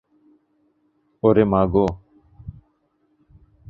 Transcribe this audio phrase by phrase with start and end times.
[1.23, 1.85] ওরে মা গো!